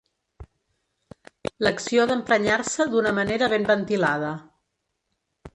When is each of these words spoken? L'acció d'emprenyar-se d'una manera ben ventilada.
L'acció 1.67 2.07
d'emprenyar-se 2.11 2.89
d'una 2.95 3.15
manera 3.21 3.53
ben 3.55 3.71
ventilada. 3.73 4.33